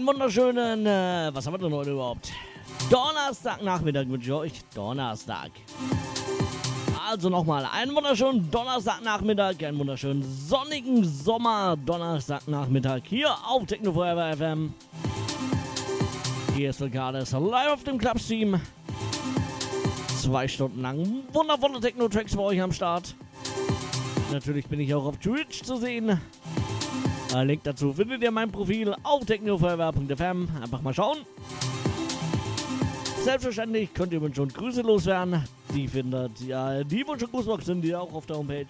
[0.00, 2.32] Einen wunderschönen, äh, was haben wir denn heute überhaupt?
[2.88, 4.52] Donnerstagnachmittag wünsche ich euch.
[4.74, 5.50] Donnerstag.
[7.06, 14.72] Also nochmal einen wunderschönen Donnerstagnachmittag, einen wunderschönen sonnigen Sommer Donnerstagnachmittag hier auf Techno Forever FM.
[16.56, 18.58] Hier ist Lucades live auf dem Clubstream.
[20.18, 23.14] Zwei Stunden lang wundervolle Techno-Tracks für euch am Start.
[24.32, 26.18] Natürlich bin ich auch auf Twitch zu sehen.
[27.34, 30.48] Äh, Link dazu findet ihr in meinem Profil auf technoforever.fm.
[30.62, 31.18] Einfach mal schauen.
[33.22, 35.44] Selbstverständlich könnt ihr mir schon Grüße loswerden.
[35.74, 38.66] Die findet ja die Wunsch- und Grußbox sind die auch auf der Homepage.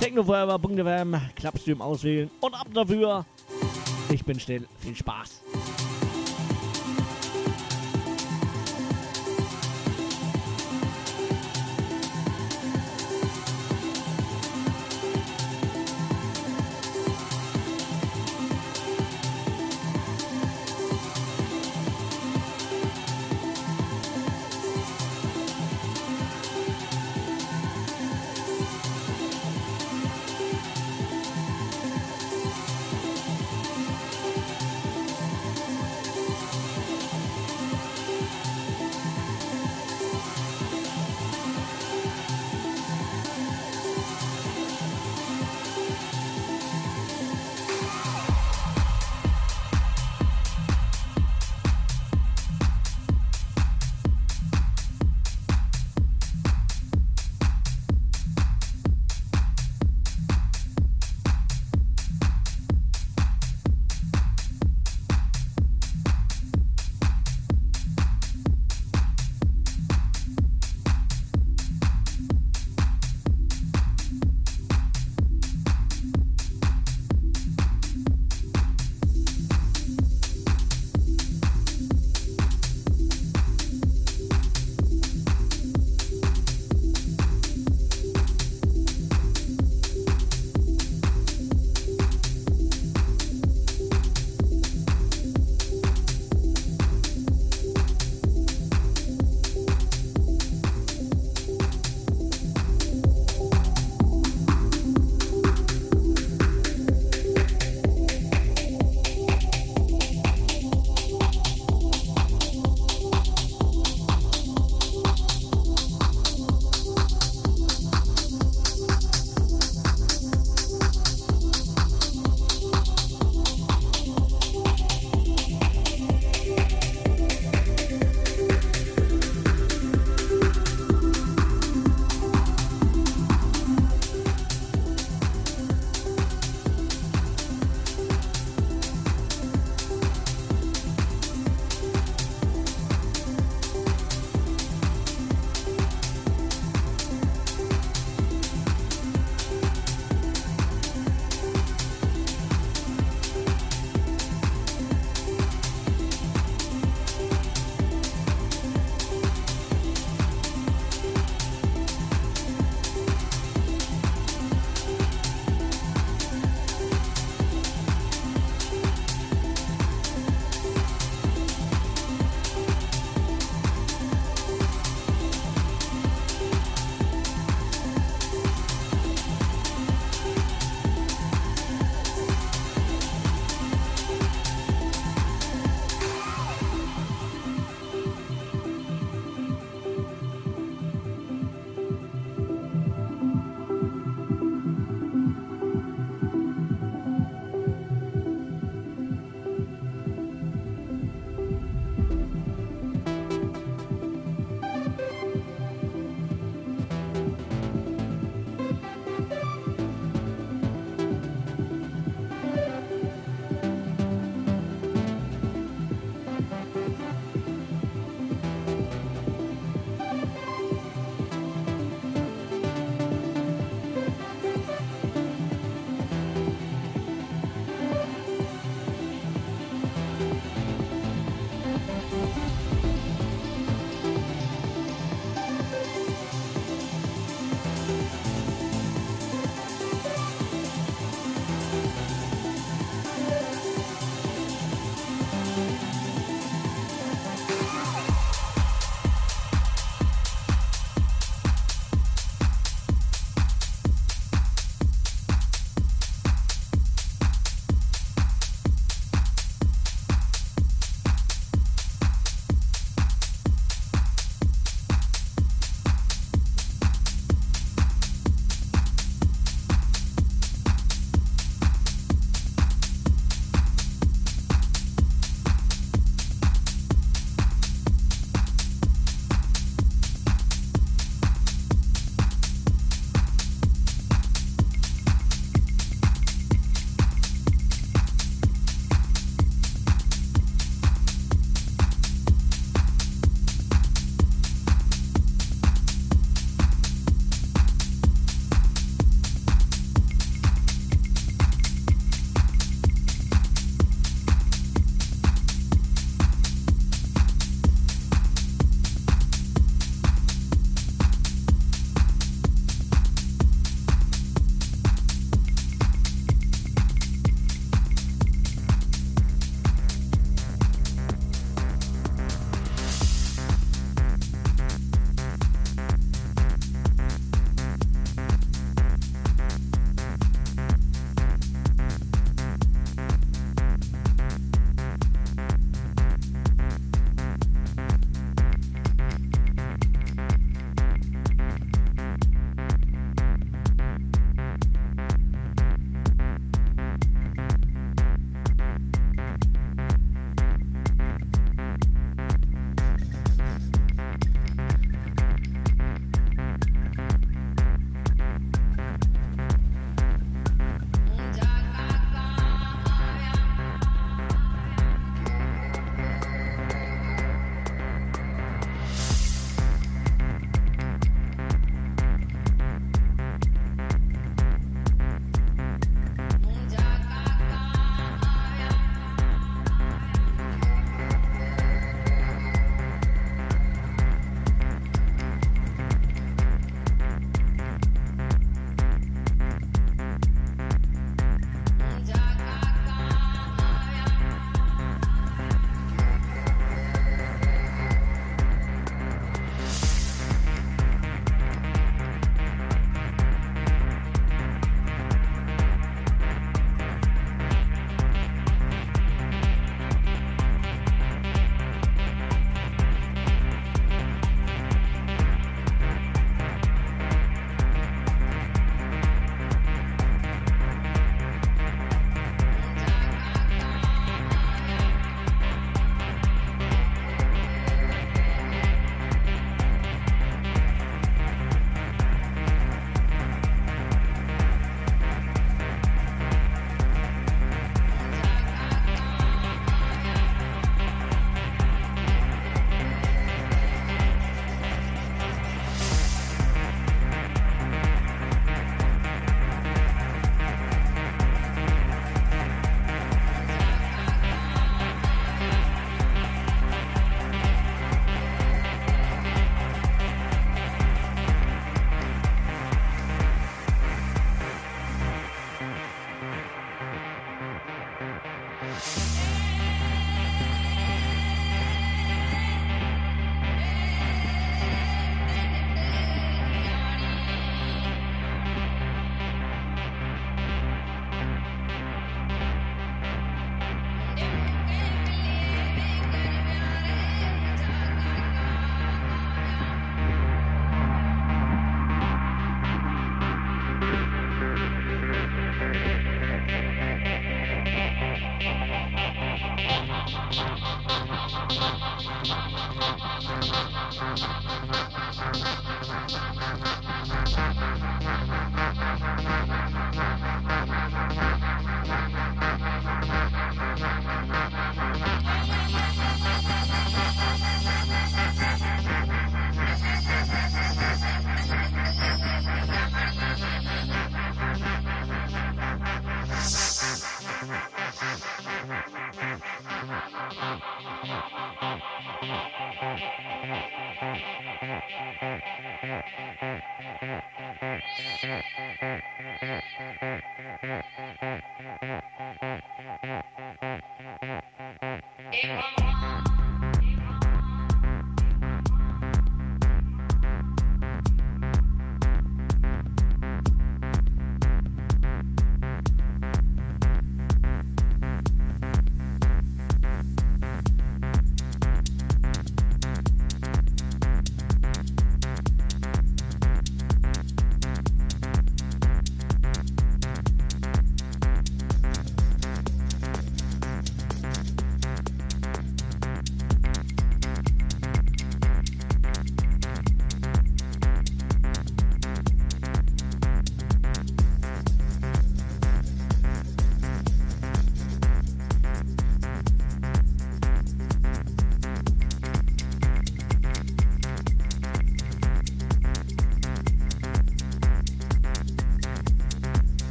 [0.00, 3.24] technoforever.fm, Clubstream auswählen und ab dafür.
[4.10, 4.66] Ich bin still.
[4.80, 5.42] Viel Spaß.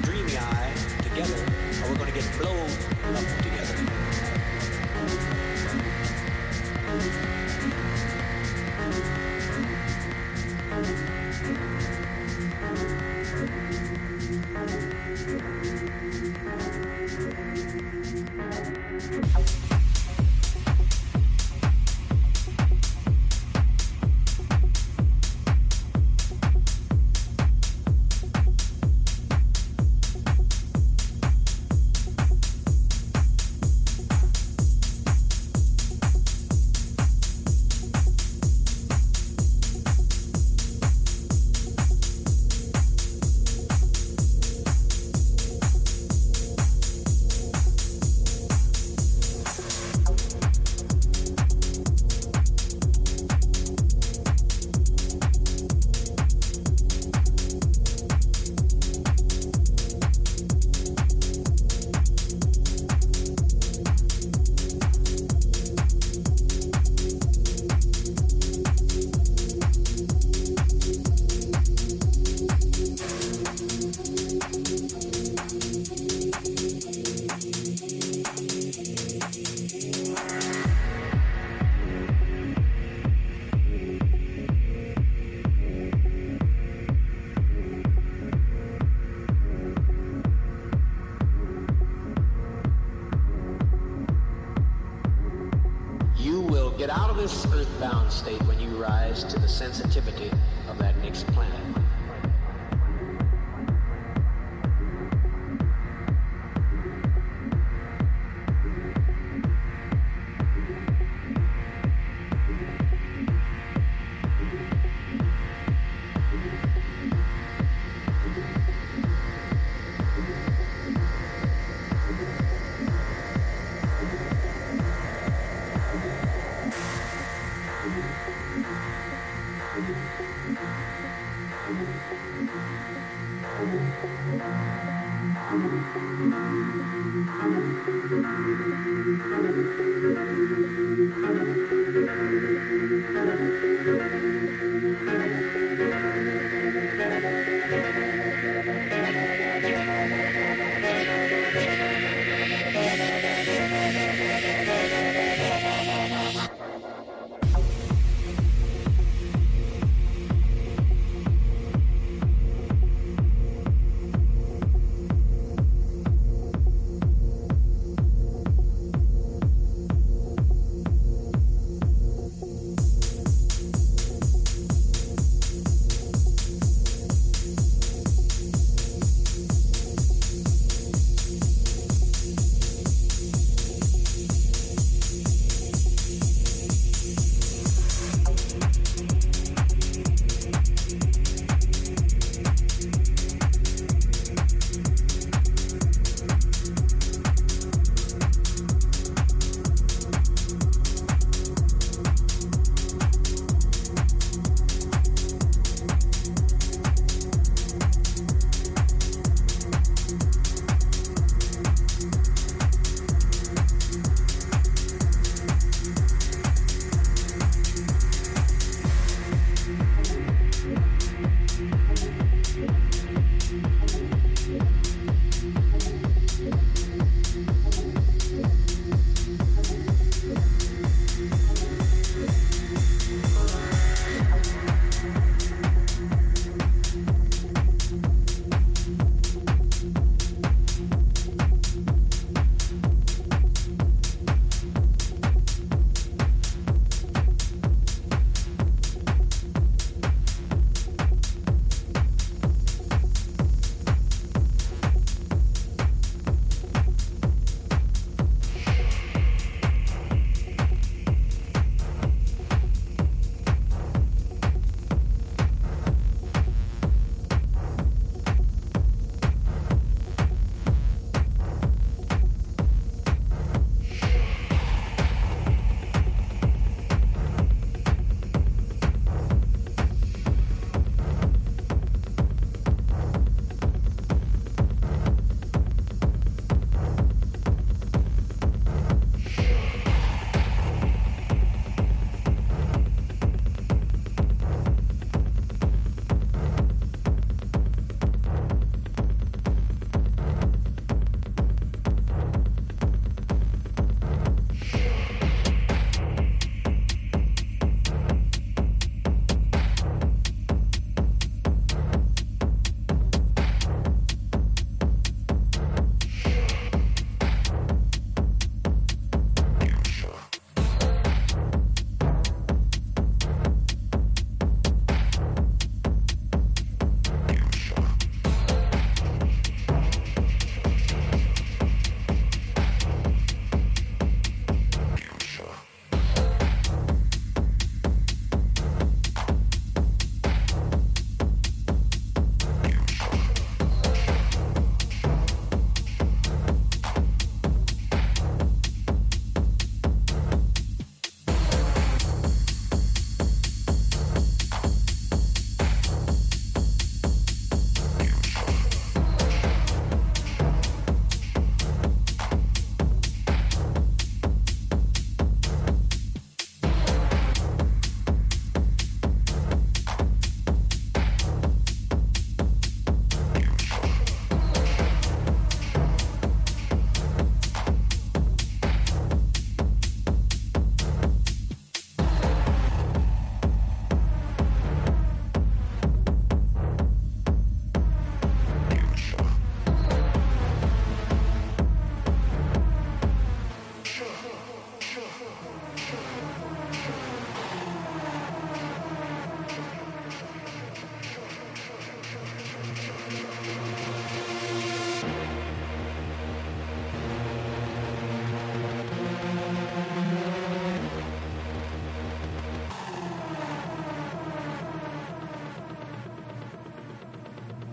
[0.00, 1.34] the dreamy eye together,
[1.82, 2.70] or we're going to get blown
[3.14, 3.74] up together.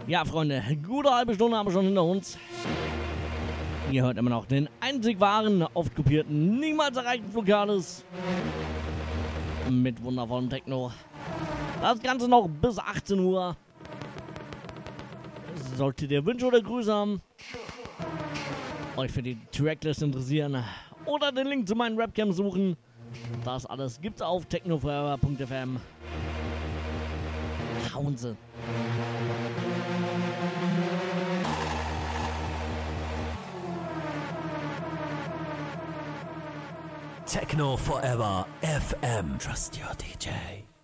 [0.08, 2.38] Ja, Freunde, gute halbe Stunde haben wir schon hinter uns.
[3.92, 8.06] Ihr hört immer noch den einzig wahren, oft kopierten, niemals erreichten Flugales.
[9.68, 10.92] Mit wundervollem Techno.
[11.82, 13.58] Das Ganze noch bis 18 Uhr.
[15.76, 17.20] Solltet ihr Wünsche oder Grüße haben,
[18.98, 20.64] euch für die Tracklist interessieren
[21.06, 22.78] oder den Link zu meinen Webcam suchen,
[23.44, 25.80] das alles gibt's auf technoforever.fm.
[27.94, 28.36] Hauen Sie.
[37.36, 39.38] Techno Forever FM.
[39.38, 40.75] Trust your DJ.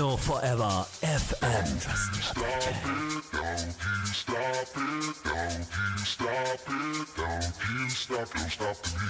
[0.00, 1.66] Techno Forever FM.
[2.22, 8.76] Stop it, don't you stop it, don't you stop it, don't you stop, don't stop
[8.82, 9.09] the music.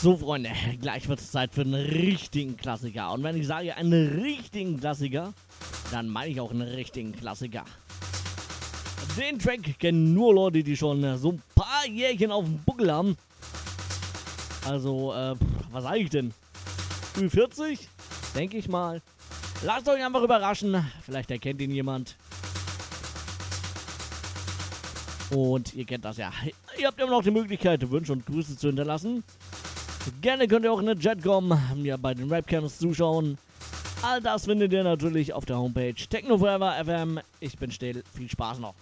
[0.00, 3.12] So, Freunde, gleich wird es Zeit für einen richtigen Klassiker.
[3.12, 5.34] Und wenn ich sage einen richtigen Klassiker,
[5.90, 7.64] dann meine ich auch einen richtigen Klassiker.
[9.18, 13.16] Den Track kennen nur Leute, die schon so ein paar Jährchen auf dem Buckel haben.
[14.64, 15.34] Also, äh,
[15.72, 16.32] was sage ich denn?
[17.20, 17.88] Ü 40?
[18.36, 19.02] Denke ich mal.
[19.64, 20.80] Lasst euch einfach überraschen.
[21.02, 22.16] Vielleicht erkennt ihn jemand.
[25.30, 26.32] Und ihr kennt das ja.
[26.78, 29.24] Ihr habt immer noch die Möglichkeit, Wünsche und Grüße zu hinterlassen.
[30.20, 33.38] Gerne könnt ihr auch in den Chat kommen, mir bei den Rapcams zuschauen.
[34.02, 37.20] All das findet ihr natürlich auf der Homepage Techno Forever FM.
[37.40, 38.02] Ich bin still.
[38.14, 38.74] Viel Spaß noch.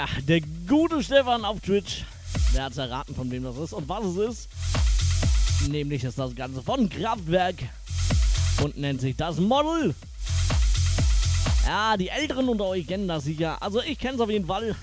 [0.00, 2.04] Ja, der gute Stefan auf Twitch,
[2.54, 4.48] der hat erraten, von wem das ist und was es ist.
[5.68, 7.56] Nämlich ist das Ganze von Kraftwerk
[8.62, 9.94] und nennt sich das Model.
[11.66, 13.62] Ja, die Älteren unter euch kennen das sicher.
[13.62, 14.74] Also ich kenne es auf jeden Fall.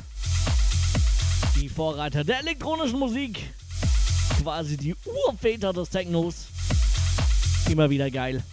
[1.55, 3.51] Die Vorreiter der elektronischen Musik.
[4.43, 4.95] Quasi die
[5.25, 6.45] Urväter des Technos.
[7.67, 8.43] Immer wieder geil.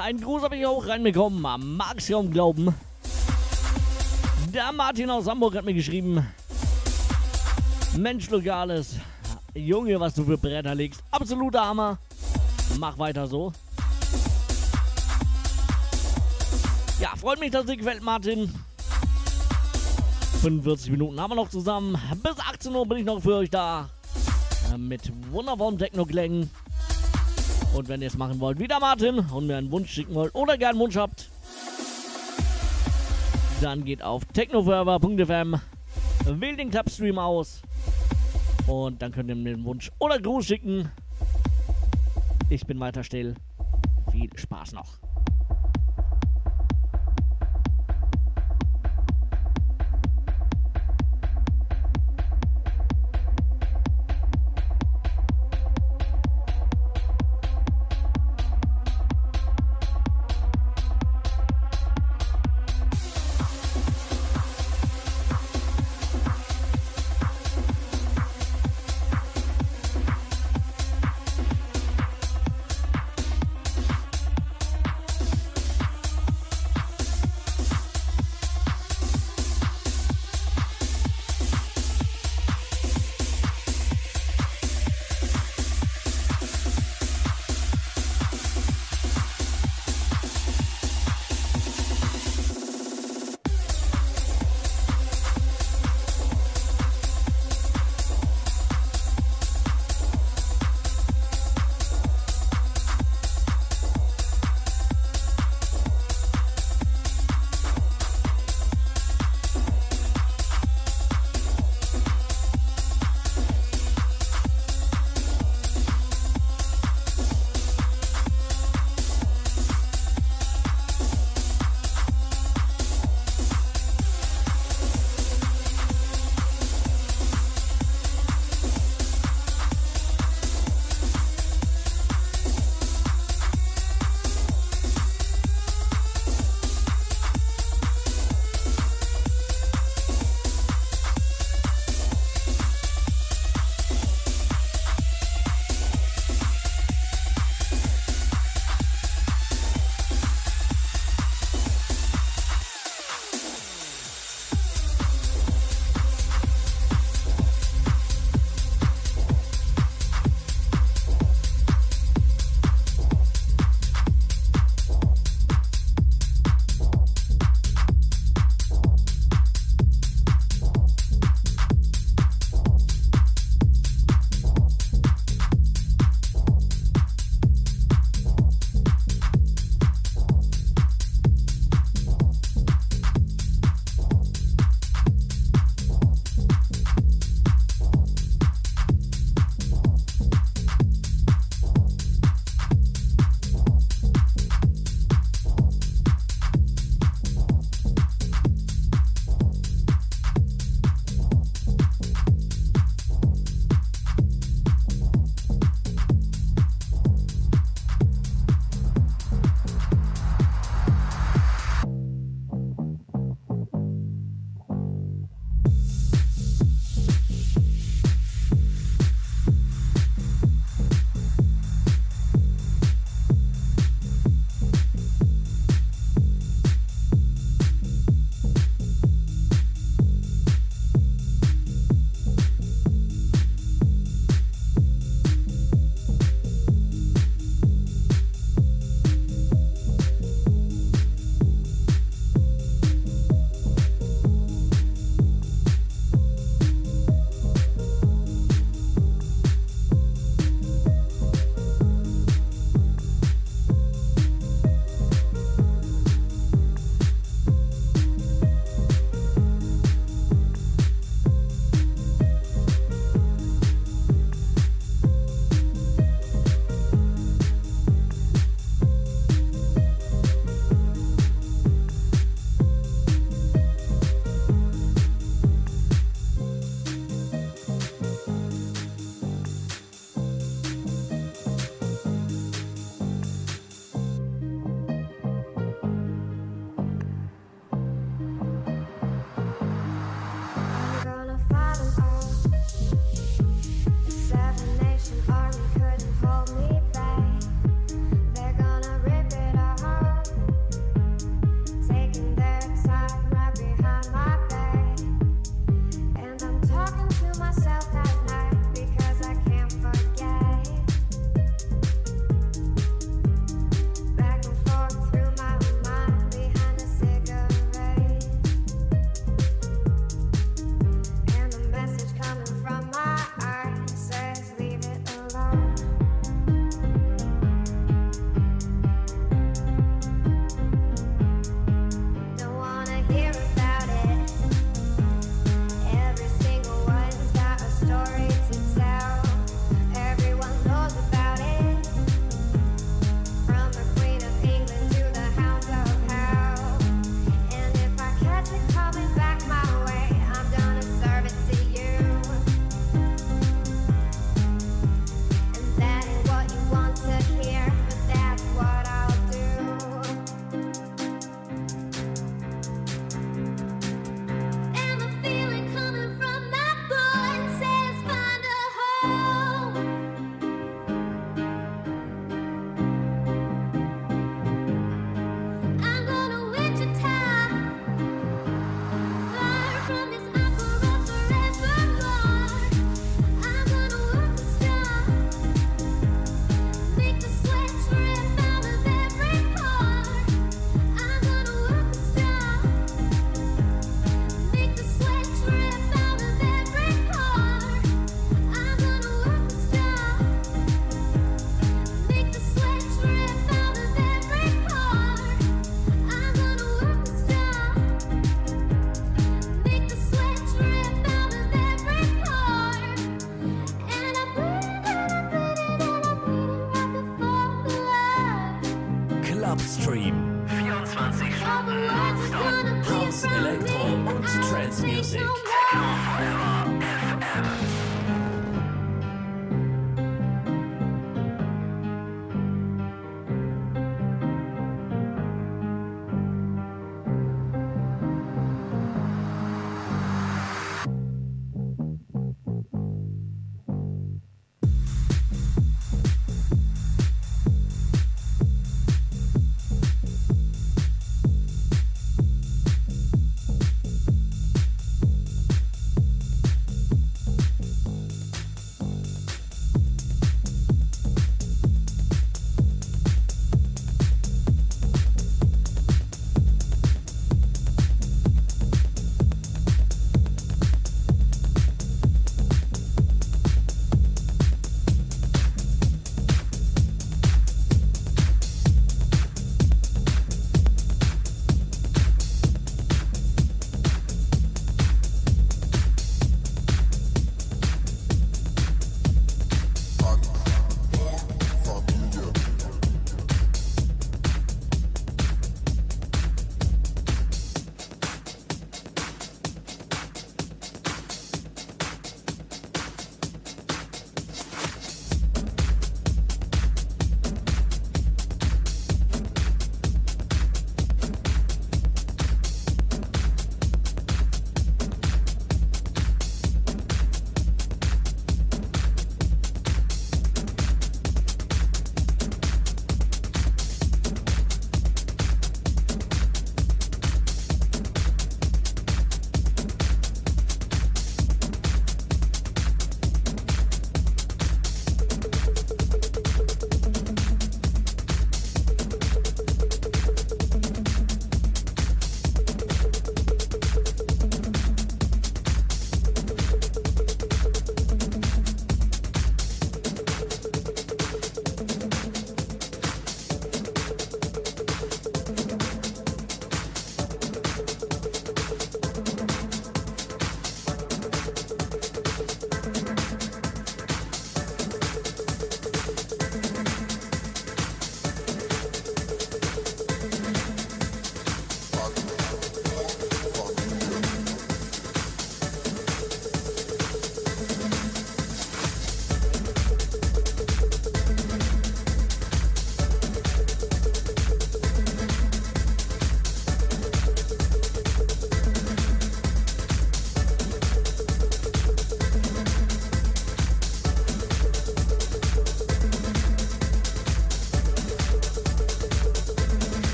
[0.00, 1.76] Ein Gruß habe ich auch reinbekommen.
[1.76, 2.74] Mag's kaum glauben.
[4.52, 6.26] Der Martin aus Hamburg hat mir geschrieben.
[7.96, 8.96] Mensch, Lokales.
[9.54, 11.02] Junge, was du für Bretter legst.
[11.10, 11.98] Absoluter Hammer.
[12.78, 13.52] Mach weiter so.
[17.00, 18.52] Ja, freut mich, dass dir gefällt, Martin.
[20.40, 21.96] 45 Minuten haben wir noch zusammen.
[22.22, 23.88] Bis 18 Uhr bin ich noch für euch da.
[24.76, 26.50] Mit wundervollen Techno-Klängen.
[27.74, 30.58] Und wenn ihr es machen wollt, wieder Martin und mir einen Wunsch schicken wollt oder
[30.58, 31.30] gern einen Wunsch habt,
[33.62, 35.60] dann geht auf technoforever.fm,
[36.26, 37.62] wählt den Clubstream aus
[38.66, 40.90] und dann könnt ihr mir einen Wunsch oder Gruß schicken.
[42.50, 43.34] Ich bin weiter still.
[44.10, 44.98] Viel Spaß noch.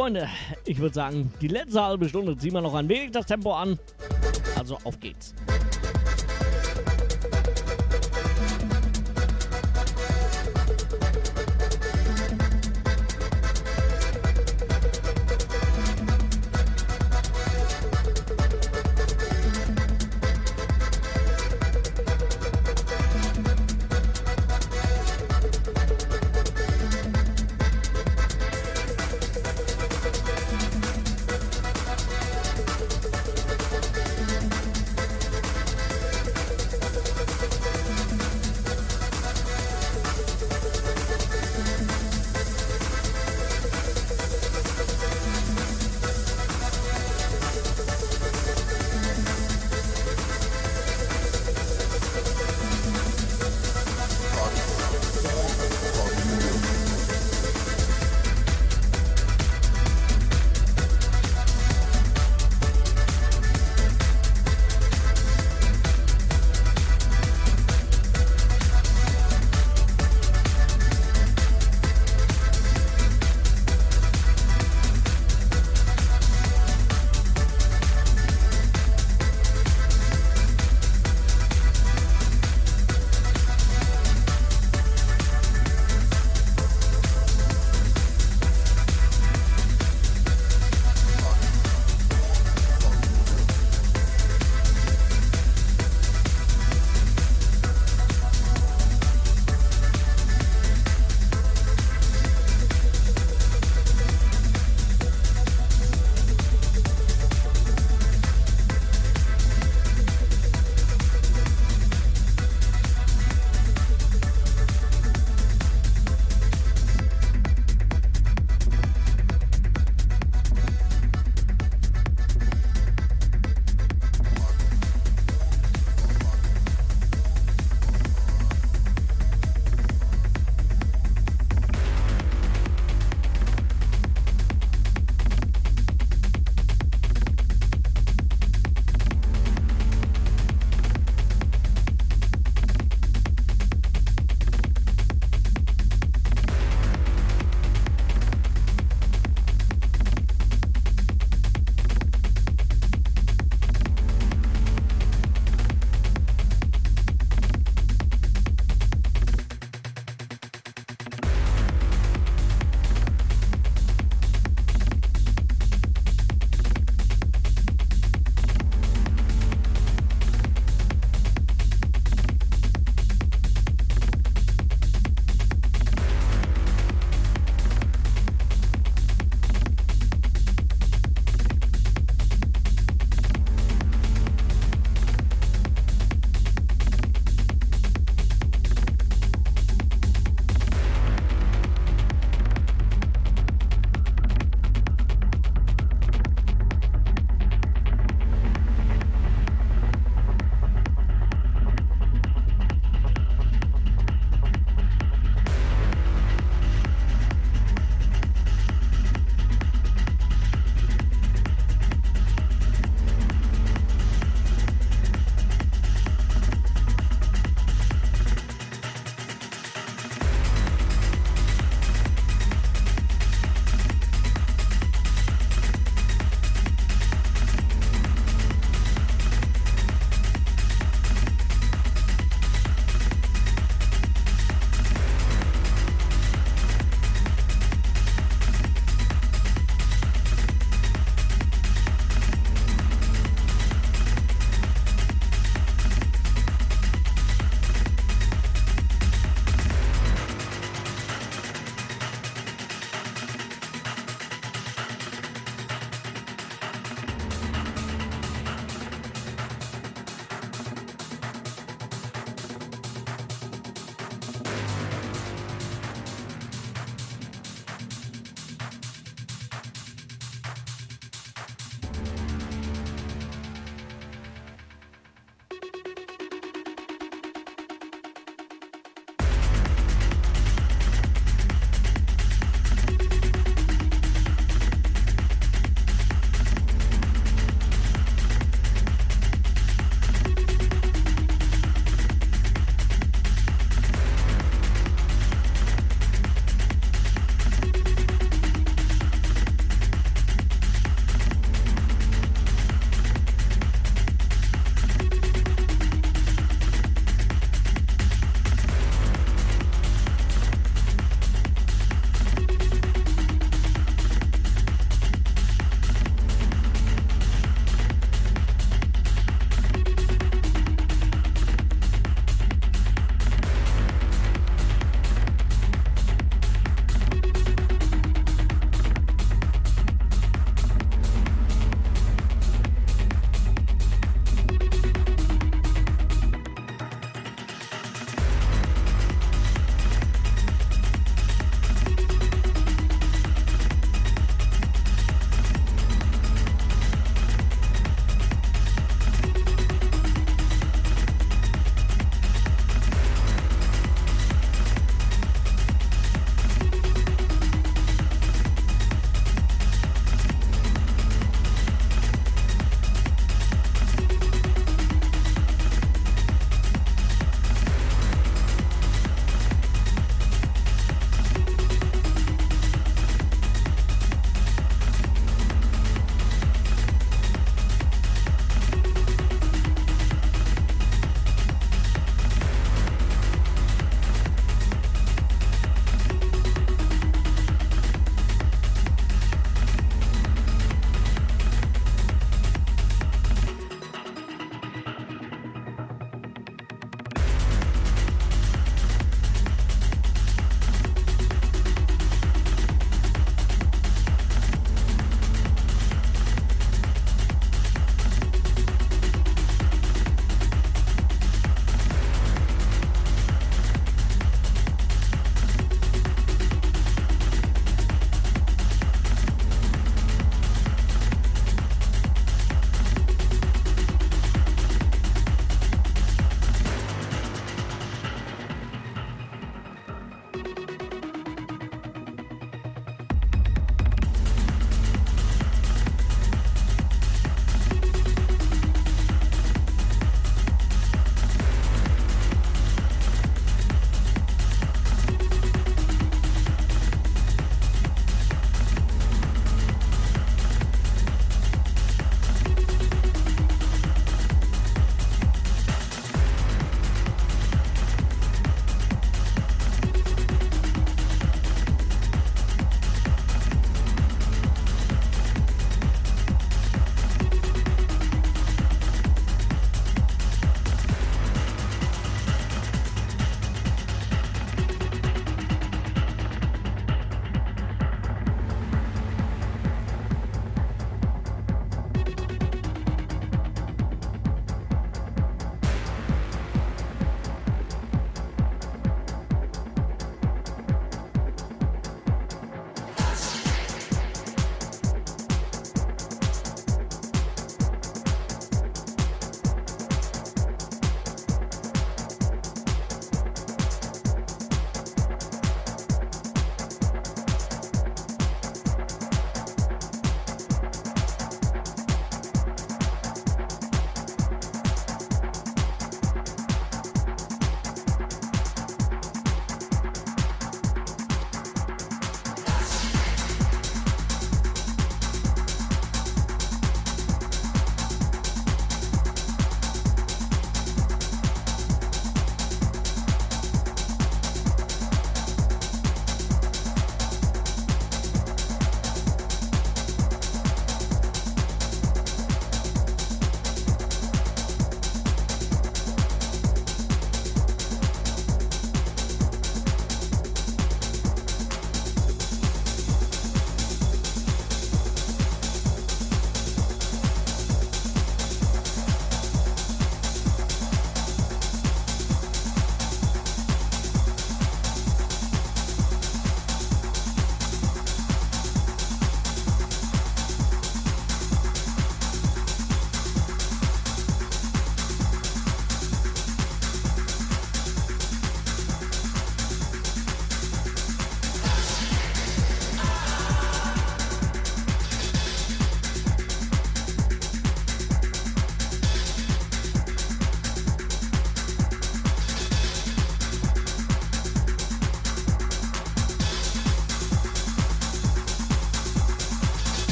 [0.00, 0.30] Freunde,
[0.64, 3.78] ich würde sagen, die letzte halbe Stunde ziehen wir noch ein wenig das Tempo an.
[4.58, 5.29] Also auf geht's.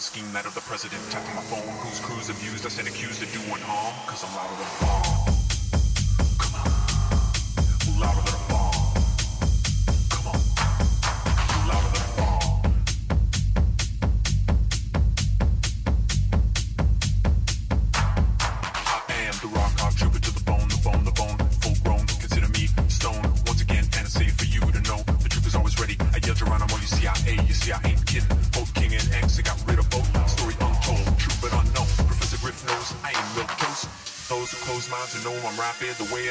[0.00, 1.00] scheme that of the president.
[1.10, 3.94] Tapping my phone, whose crews abused us and accused of doing harm.
[4.06, 4.79] Cause I'm louder than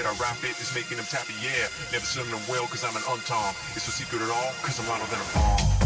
[0.10, 1.68] I rap it, it's making them tappy, yeah.
[1.92, 3.54] Never swim them well, cause I'm an untom.
[3.76, 5.79] It's no secret at all, cause I'm louder than a bomb.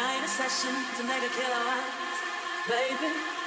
[0.00, 1.84] night a session to make a kilowatt,
[2.68, 3.39] baby.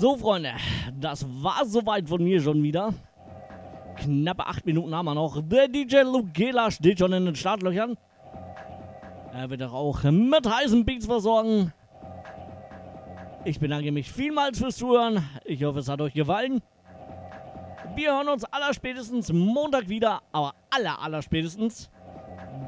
[0.00, 0.52] So, Freunde,
[0.98, 2.94] das war soweit von mir schon wieder.
[3.96, 5.42] Knappe acht Minuten haben wir noch.
[5.42, 7.98] Der DJ Lugela steht schon in den Startlöchern.
[9.34, 11.74] Er wird auch mit heißen Beats versorgen.
[13.44, 15.22] Ich bedanke mich vielmals fürs Zuhören.
[15.44, 16.62] Ich hoffe, es hat euch gefallen.
[17.94, 21.90] Wir hören uns allerspätestens Montag wieder, aber aller, aller spätestens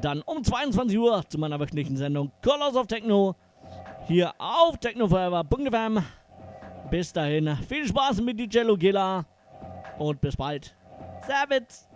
[0.03, 3.33] dann um 22 Uhr zu meiner wöchentlichen Sendung Colors of Techno
[4.05, 6.03] hier auf technoforever.fm.
[6.93, 9.25] Bis dahin, viel Spaß mit DJ Lugela
[9.97, 10.75] und bis bald.
[11.25, 11.89] Servus!